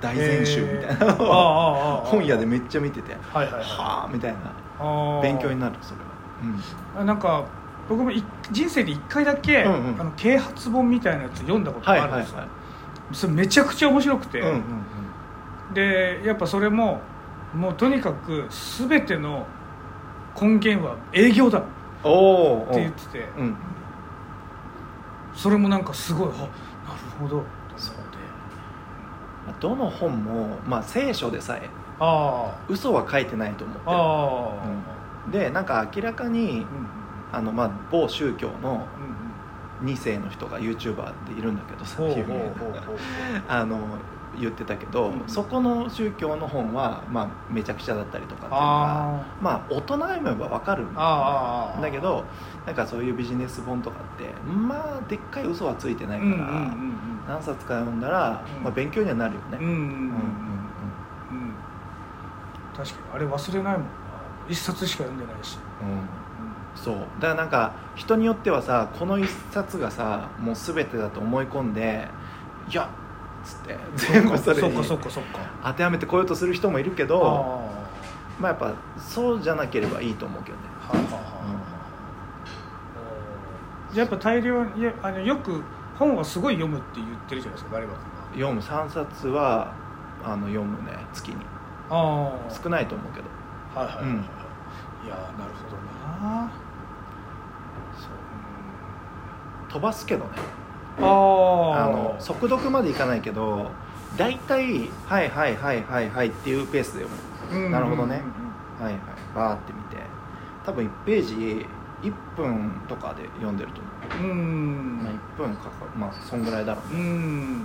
[0.00, 3.62] 大全集みたいなのを本屋でめっちゃ見ててはいはいはい。
[3.62, 5.20] はあみたいな。
[5.20, 7.44] 勉強になるそれは、あなんか
[7.86, 10.00] 僕もい人生で1回だけ、うんうん。
[10.00, 15.74] あの啓発本みたいなやつ読んだことはいはいはいがあるんですよ、それめちゃくちゃ面白くて、うんうんうん。
[15.74, 17.02] でやっぱそれも
[17.54, 18.48] もうとにかく
[18.88, 19.46] 全ての
[20.40, 21.68] 根源は営業だって
[22.72, 23.28] 言ってて。
[23.36, 23.56] うん。
[25.32, 26.28] それもなんかすごい
[27.20, 27.44] ほど。
[27.76, 27.94] そう
[29.58, 34.62] どの本も、まあ、聖書でさえあ嘘は書いてないと思ってああ。
[34.62, 36.66] あ、るでなんか明らかにうん
[37.32, 38.86] あの、まあ、某宗教の
[39.80, 39.92] うんうん。
[39.92, 42.98] 2世の人が YouTuber っているんだけどさほうほう有名なほうほう。
[43.48, 43.78] あの
[44.38, 52.24] 言ってたけど、うんそこの宗教の本は、まあ、めちゃくちゃだったりとかっていうのがあまあ大人が読めば分かるんだけど
[52.66, 56.94] なんかそういうビジネス本とかってまあでっかい嘘はついてないから、うんうんうん
[57.28, 58.64] 何冊か読んだら、うん。
[58.64, 59.80] まあ、勉強にはなるよね、うんうんうんうん。
[59.82, 59.90] うん。
[59.92, 61.54] うんうん
[62.76, 63.88] 確かにあれ忘れないもんな。
[64.48, 66.80] 一冊しか読んでないし、うん。
[66.82, 66.94] そう。
[66.94, 72.08] だからなんか人によってはさこの一冊がさもう全てだと思い込んで
[72.68, 72.86] 「いや」っ
[73.44, 73.76] つって。
[73.96, 75.38] 全部それにそっかそっかそっか。
[75.64, 78.42] 当てはめてこようとする人もいるけあどー。
[78.42, 80.64] まあやっぱそうじゃなければいいと思うけどね。
[80.80, 81.30] はいはいはいはい
[83.92, 85.62] じゃあやっぱ大量にいやあのよく
[85.98, 87.94] 本はすごい読むって言ってるじゃないですか誰か
[88.34, 88.60] 読む。
[88.60, 89.74] 3冊は
[90.24, 91.36] あの読むね月に。
[91.90, 93.26] ああ少ないと思うけど。
[93.74, 94.20] はいはいはいはい、うん。
[94.20, 95.76] いやーなるほど
[96.26, 96.50] な
[97.98, 99.72] そう。
[99.72, 100.30] 飛ばすけどね
[100.98, 103.70] あの速読までいかないけど
[104.16, 107.08] 大体「はいはいはいはいはい」っていうペースで読
[107.58, 108.22] むなるほどね。
[108.80, 109.00] はいはい。
[109.34, 109.96] バーって見て。
[110.64, 111.66] 多分1ページ
[112.02, 113.80] 1分とかで読んでると
[114.18, 114.38] 思う、うん。
[114.38, 115.98] うんまあ、1分かかる。
[115.98, 117.64] まあそんぐらいだろううねん。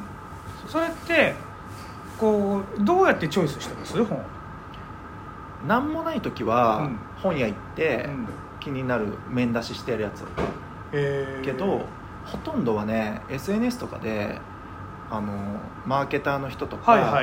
[0.68, 1.36] それって
[2.18, 4.04] こうどうやってチョイスしてます？
[4.04, 4.20] 本。
[5.68, 6.98] 何もない時はうん。
[7.22, 8.28] 本屋行ってうん。
[8.60, 10.24] 気になる面出ししてやるやつ。
[10.94, 11.46] えー。
[11.46, 11.82] けど
[12.26, 14.40] ほとんどはね SNS とかで
[15.10, 17.22] あのマーケターの人とか、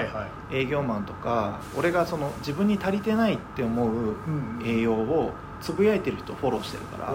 [0.52, 7.14] 営業マンとか俺がその自分に足りてないって思ううん栄養をつぶやいてる人をフォローしてるから、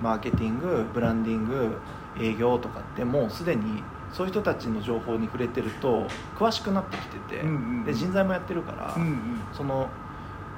[0.00, 1.76] マーケティングブランディング
[2.20, 9.88] 営業とかってもうすでにそういう人たちの情報に触れてると詳しくなってきてて、うんうんで人材もやってるから、うんその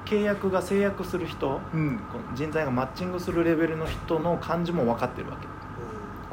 [0.05, 1.99] 契約が制約する人うん。
[2.33, 5.47] 人材がマッチングするレベルの人の感じも分かってるわけ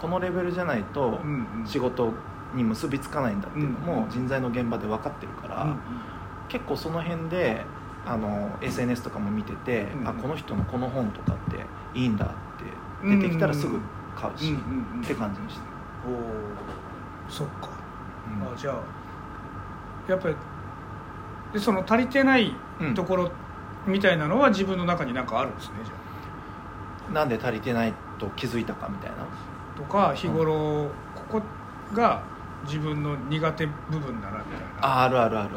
[0.00, 1.18] このレベルじゃないと
[1.66, 2.12] 仕事
[2.54, 5.76] に結びつかないんだっていうのうんも人材の現場で分かってるから、うん
[6.48, 7.62] 結構その辺で
[8.06, 11.58] あの SNS とかも見てて、うんあこの人のこの本とかって
[11.92, 12.28] いいんだっ
[13.02, 13.78] て出てきたらすぐ
[14.16, 15.60] 買うし、うんうんうんって感じにして
[16.06, 17.72] おおそっか、る、
[18.50, 18.80] あじゃあ
[20.10, 20.36] やっぱり
[21.52, 22.94] でその足りてないうん。
[22.94, 23.30] ところ
[23.86, 29.16] みたいなのは自分の中になんかあるんですねじゃなんで足りてないと気づいたかみたいな。
[29.18, 29.26] あ
[29.78, 31.42] とか日頃ここ
[31.94, 32.20] が
[32.64, 34.66] 自分の苦手部分だなみたいな。
[34.80, 35.50] ああるあるある。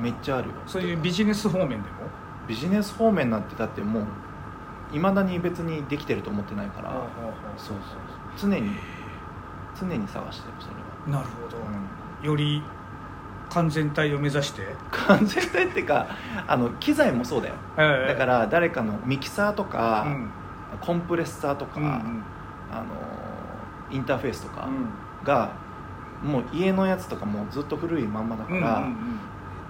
[0.00, 0.54] めっちゃあるよ。
[0.64, 1.84] そういうビジネス方面でも？
[2.46, 4.04] ビジネス方面なんてだってもう
[4.92, 6.92] いまだに別にできてると思ってないから。
[7.56, 7.76] そうそう
[8.36, 8.50] そう。
[8.50, 8.70] 常に
[9.78, 10.74] 常に探してるそれ
[11.12, 12.26] は、なるほど、うん。
[12.26, 12.62] より
[13.50, 16.06] 完全体を目指して、完全体っていうか
[16.46, 17.54] あの機材もそうだよ。
[17.76, 20.30] だからら誰かのミキサーとか、うん。
[20.80, 22.22] コンプレッサーとか、うんうん。
[22.70, 22.84] あの
[23.90, 25.24] インターフェースとかうん。
[25.24, 25.50] が、
[26.22, 28.88] もう家のやつとかもずっと古いまんまだから、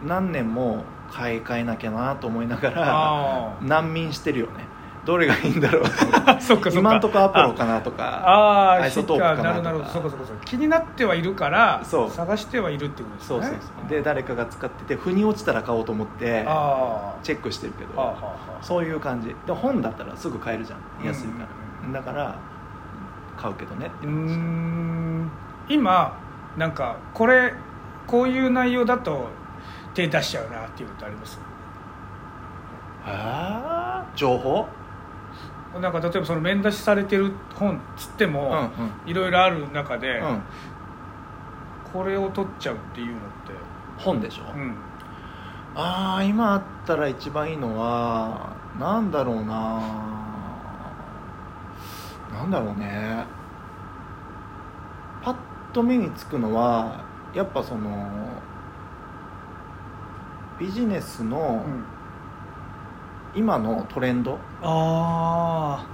[0.05, 4.69] 何年も買い替えなきゃなと思いながらあ難民してるよね。
[5.05, 5.89] どれがいいんだろう っ
[6.75, 9.73] 今んとこアポロかなとかアイソトープかなとか。
[9.73, 9.85] なる
[10.45, 13.27] 気になってはいるから探してはいるってことですね。
[13.29, 13.89] そうそうそう。
[13.89, 18.17] で誰かが使ってて腑に落ちたら買おうと思ってあチェックしてるけど
[18.61, 19.35] そういう感じ。
[19.47, 21.07] で本だったらすぐ買えるじゃん。
[21.07, 21.45] 安いか
[21.85, 22.35] うんらだから
[23.39, 25.31] 買うけどねってうん
[25.69, 26.19] 今
[26.57, 27.55] なんかこれ
[28.07, 29.29] こういう内容だと
[29.95, 31.39] 手出しちゃうなっていうのってあります？
[33.05, 34.17] あー？
[34.19, 34.67] 情報？
[35.81, 38.41] なんか例えばその面出しされてる本っつってうんうん。
[38.41, 38.71] も
[39.07, 40.41] いろいろある中で、うん。
[41.93, 43.53] これを取っちゃうっていうのって
[43.99, 44.45] 本でしょ？
[44.55, 44.75] うん。
[45.75, 49.81] ああ今あったら一番いいのはなんだろうな
[52.39, 53.25] なんだろうね。
[55.23, 55.37] パッ
[55.73, 58.09] と目につくのはやっぱその
[60.59, 61.85] ビジネスのうん。
[63.35, 65.87] 今のトレンドあ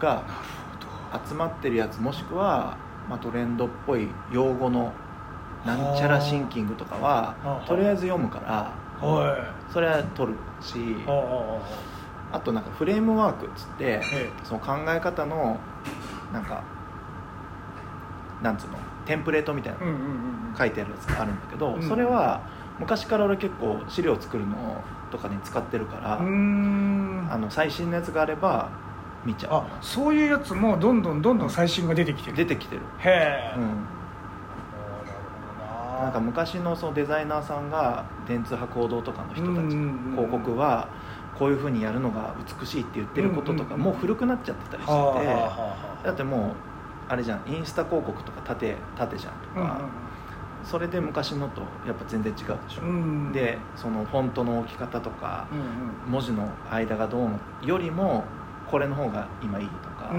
[0.00, 0.24] が
[1.26, 2.76] 集まってるやつもしくは、
[3.08, 4.92] まあ、トレンドっぽい用語の
[5.64, 7.66] なんちゃらシンキングとかははあ。
[7.66, 8.72] とりあえず読むから
[9.72, 10.74] それは取るし
[12.32, 14.30] あとなんかフレームワークっつってええ。
[14.44, 15.58] その考え方の
[16.32, 16.62] なんか
[18.42, 20.08] なんつうのテンプレートみたいなうんうんうんうん。
[20.58, 21.82] 書いてあるやつがあるんだけど、うん。
[21.82, 22.42] それは
[22.78, 28.68] 昔から俺結構資料作るのとかに使ってるから、あの最新のやつがあれば
[29.24, 29.52] 見ちゃう。
[29.54, 32.36] あそういうやつもどんどんどんどん最新が出てきてる。
[32.36, 33.62] 出てきてる、へえ、うん、
[36.02, 39.68] なんか昔のそのデザイナーさんが電通博報堂とかの人たち、
[40.10, 40.88] 広告は
[41.38, 44.92] こういうふうにやるのが美しいって言ってることとか、もう古くなっちゃってたりして。
[46.04, 46.50] だってもう
[47.08, 49.80] あれじゃんインスタ広告とか縦縦じゃんとあか、
[50.64, 55.66] それで昔のとやっぱ全然違うでしょ、うでそのフォントの置き方とかうんうん。
[56.12, 58.24] 文字の間がどうのよりも
[58.70, 60.10] これの方が今いいとか、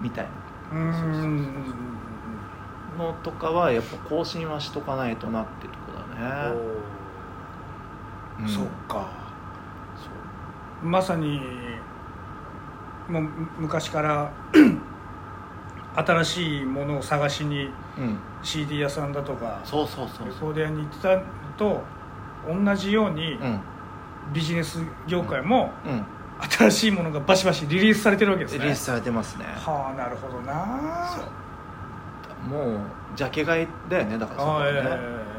[0.00, 0.28] みたい
[0.72, 2.98] うんうんそうそうそうそう。
[2.98, 6.56] のとかはやっぱ更新はしとかないとなってとこだね、
[8.40, 8.48] うん。
[8.48, 9.08] そっか
[10.82, 11.40] まさに
[13.08, 14.32] もうむ昔から
[15.94, 21.22] 新しいものを探しにうん、CD 屋さんだとかそうそうそうレコード屋に行ってたの
[21.58, 21.82] と
[22.48, 23.60] 同じようにうん。
[24.32, 26.04] ビジネス業界もうん。
[26.48, 28.60] 新しいものがバシバシリリースされてるわけですね。
[28.60, 29.44] リリースされてますね。
[29.44, 31.10] はあなるほどな。
[31.14, 32.48] そう。
[32.48, 32.80] もう
[33.14, 34.16] ジャケ買いだよね。
[34.16, 34.40] だから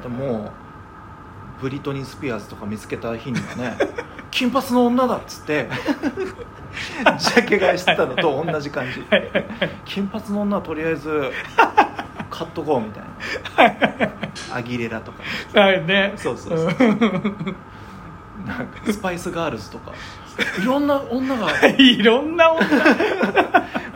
[0.03, 0.51] そね、もう
[1.61, 3.77] ブリトニー・スピアーズとか見つけた日にはね
[4.31, 5.69] 金髪の女だっつって
[7.19, 9.03] ジャケ買いしてたのと同じ感じ。
[9.85, 11.31] 金髪の女はとりあえず
[12.29, 13.03] 買っとこうみたい
[14.49, 14.55] な。
[14.55, 15.19] アギレラとか。
[15.53, 16.13] ねはいね。
[16.15, 16.67] そうそうそう。
[18.47, 19.91] なんかスパイスガールズとか。
[20.61, 21.49] いろんな女が。
[21.77, 22.61] いろんな女。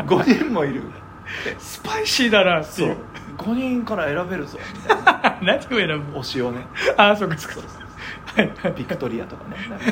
[0.06, 0.84] 5人もいる。
[1.58, 2.92] スパイシーだなってそいう。
[2.94, 2.98] う。
[3.38, 5.38] 5人から選べるぞみたいな。
[5.42, 6.20] 何を選ぶ？
[6.20, 6.68] 推しをね。
[6.98, 7.85] ああそうかそ
[8.76, 9.58] ビクトリアとかね。
[9.70, 9.86] なんか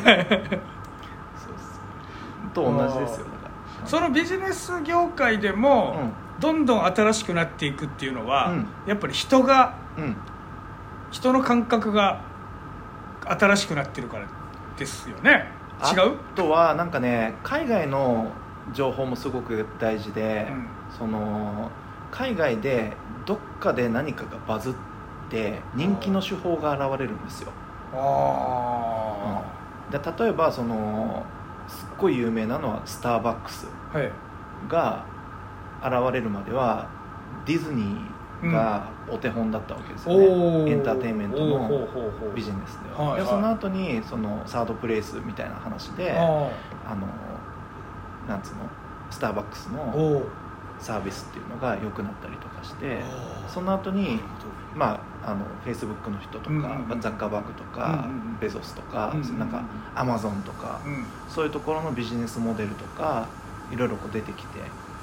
[1.36, 3.50] そうそうと同じですよだか
[3.82, 3.88] ら。
[3.88, 8.68] そのビジネス業界でも、どんどん新しくなっていくっていうのは、うん。
[8.86, 10.16] やっぱり人がうん。
[11.12, 12.22] 人の感覚が
[13.26, 14.26] 新しくなってるから
[14.78, 15.48] ですよね。
[15.94, 16.16] 違う？
[16.16, 18.32] あとはなんかね海外の
[18.74, 20.68] 情報もすごく大事で、うん。
[20.98, 21.72] その
[22.12, 24.74] 海外でどっかで何かがバズっ
[25.30, 27.52] て人気の手法が現れるんですよ
[27.96, 29.42] あ
[29.92, 31.24] で例えばその
[31.68, 33.68] すっごい有名なのはスターバックス。
[34.68, 35.06] が
[35.84, 36.88] 現れるまでは
[37.46, 40.72] ディズニーがお手本だったわけですよね、おー。
[40.72, 41.70] エンターテインメントの
[42.34, 43.22] ビジネスでは、はいはい。
[43.22, 46.50] でその後にそのサードプレイスみたいな話であ
[46.89, 47.08] あの
[48.28, 48.62] なんつうの？
[49.12, 50.22] スターバックスあの
[50.80, 53.02] サービスっていうのが良くなったりとかして
[53.48, 54.20] その後に
[54.76, 57.01] まああのフェイスブックの人とか、うんうんうん。
[57.01, 58.38] ザッカーバーグとか、うんうんうん。
[58.39, 59.39] ベゾスとか、うんうんうん。
[59.39, 59.63] なんか
[59.95, 61.05] アマゾンとか、うん。
[61.30, 63.28] そういうところのビジネスモデルとか
[63.71, 64.59] いろいろこう出てきて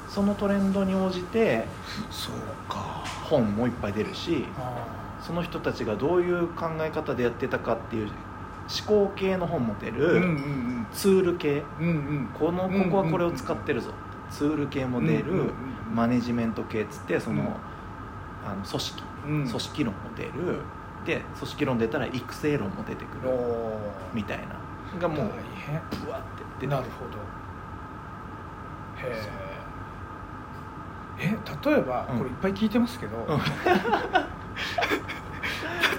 [0.09, 1.67] そのトレンドに応じて
[2.11, 2.35] そう
[2.71, 3.03] か。
[3.25, 4.85] 本もいっぱい出るしあ
[5.23, 10.87] その人たちがどういう考え方でやってたかっていう思考系の本も出ーうんうる、ん。
[10.93, 11.63] ツール系。
[11.81, 11.93] うんうん。
[11.93, 13.91] うんこのここはこれを使ってるぞ、
[14.31, 15.53] ツール系も出る、うんうんうん
[15.93, 17.49] マネジメント系っつってその,、うん。
[18.49, 19.03] あの組織。
[19.03, 20.31] うん組織論も出る。
[21.05, 23.79] で組織論出たら育成論も出てくおるー。
[24.15, 24.61] みたいな。
[24.99, 25.81] がもう大変。
[26.05, 27.19] ブワって出てなるほど。
[29.09, 29.51] へえ
[31.23, 32.19] え例えば、うん。
[32.19, 33.41] これいっぱい聞いてますけど、うん。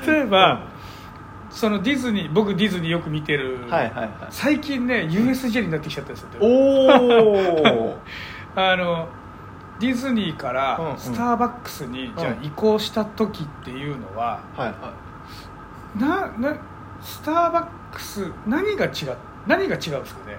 [0.08, 0.64] 例えば
[1.50, 4.10] そのディズニー僕ディズニーよく見てる、はいはいはい。
[4.30, 6.30] 最近ね USJ になってきちゃったんですよ。
[6.42, 8.00] おお
[8.56, 9.08] あの
[9.82, 14.94] ディズニーからスターバックスに、じゃ移行した時っていうのは、はいは
[15.98, 16.00] い。
[16.00, 16.56] なな
[17.02, 18.92] スターバックス何が違う
[19.48, 20.38] 何が違うんですかね？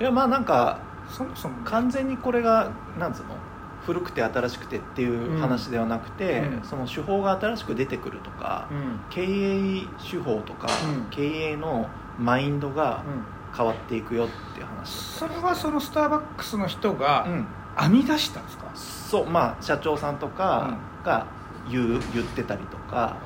[0.00, 3.36] いやまあなんかそもそも完全にこれがなんつうの？
[3.84, 6.62] 古くて新しくてっていう話ではなくて、うん。
[6.64, 9.00] その手法が新しく出てくるとか、うん。
[9.10, 11.04] 経営手法とか、うん。
[11.10, 13.22] 経営のマインドがうん。
[13.54, 17.46] 変わっていくよっていう話それはそのスターバックスの人がうん
[17.78, 21.26] 編み出したんですか、そうまあ社長さんとかが
[21.70, 23.16] 言う言ってたりとか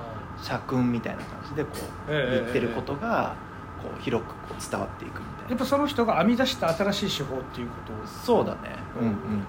[0.43, 1.71] 社訓みたいな感じでこ
[2.09, 3.35] うええ言ってることが
[3.83, 5.51] こう広くこう伝わっていくみたいな。
[5.51, 7.93] やっぱその人が編み出した新しい手法っていうこと？
[7.93, 8.77] をそうだね。
[9.01, 9.15] うんうんうんうん。
[9.15, 9.47] うん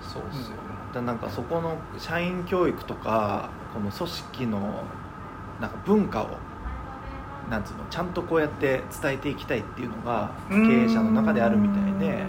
[0.00, 4.82] そうそうだなんかそこの社員教育とかこの組織の
[5.60, 6.28] なんか文化を
[7.50, 12.24] なんつうのちゃんとこうやって伝えていきたいっていうのが経営者の中であるみたいで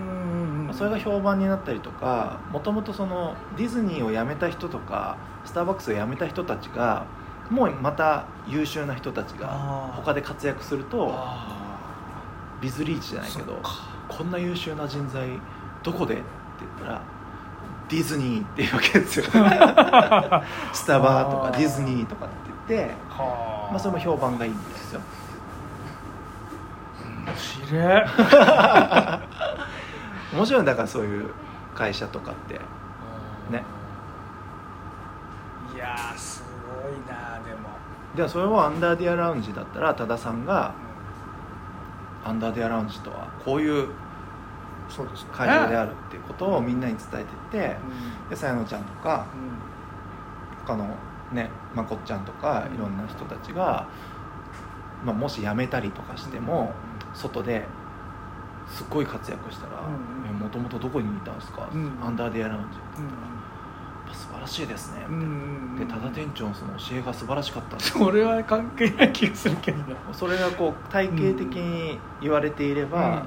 [0.70, 7.06] まあそれが評判になったりとかもともとそのディズニーを辞めた人とかスターバックスを辞めた人たちが
[7.50, 9.48] もうまた優秀な人たちが
[9.96, 11.58] 他で活躍するとあ
[12.62, 13.60] ビズリーチじゃあないけど
[14.08, 15.28] こんな優秀な人材
[15.82, 16.16] どこで？
[16.16, 16.24] って
[16.60, 17.02] 言ったら
[17.88, 19.26] ディズニーっていうわけですよ。
[20.74, 22.36] スタバとかディズニーとかって
[22.76, 23.72] 言って、はあ。
[23.72, 25.02] まあ、それも評判がいいんですよ。
[27.26, 27.82] 面白い
[30.34, 31.32] 面白いだからそういう
[31.76, 32.56] 会社とかって。
[33.52, 33.64] ね。
[35.74, 36.44] いやーす
[36.84, 37.70] ごいなでも。
[38.16, 40.74] ではそれをアンダーディアラウンジだったら多田さんが
[42.26, 43.90] アンダーディアラウンジとはこういう
[45.32, 47.78] 会場であるっていうことをみんなに伝えてって
[48.30, 49.28] でさやのちゃんとか
[50.66, 50.88] 他の
[51.32, 52.76] ねまこっちゃんとかうん。
[52.76, 53.88] いろんな人たちが、
[55.06, 56.74] まあ、もし辞めたりとかしても
[57.14, 57.66] 外で
[58.70, 59.84] すっごい活躍したらう
[60.28, 61.68] んうん「もともとどこにいたんですか？
[61.74, 63.14] うんアンダーディアラウンジ」うんやっ
[64.08, 65.06] ぱ素晴らしいですね」
[65.78, 69.78] で多田店長のその教えが素晴らしかったそれは関係ない気がするけど。
[69.80, 73.24] なそれがこう体系的に言われていれば、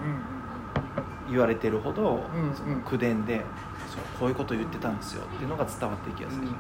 [1.29, 2.25] 言われてるほど、
[2.55, 3.45] その口伝で
[3.89, 5.25] そうこういうこと言ってたんですよ。
[5.25, 6.53] っていうのが伝わっていきやすい、うんうんうん。
[6.53, 6.57] な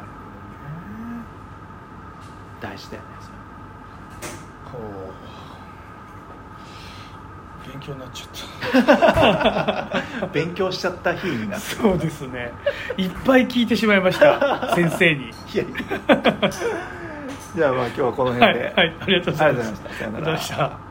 [0.00, 0.06] る
[2.60, 3.34] 大事だよねそれ。
[4.72, 5.12] ほどねほう
[7.72, 9.90] 勉強になっちゃっ
[10.20, 10.26] た。
[10.32, 12.52] 勉強しちゃった日になってそうですね。
[12.96, 15.30] いっぱい聞いてしまいました先生に。
[15.52, 16.50] いやいや。
[17.56, 20.54] じゃあまあ今日はこの辺で、はい、はい、ありがとうございますありがとうございました。
[20.56, 20.85] さよなら